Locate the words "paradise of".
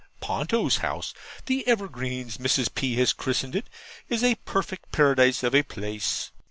4.91-5.53